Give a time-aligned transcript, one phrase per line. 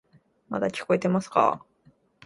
[0.49, 1.63] まだ聞こえていますか？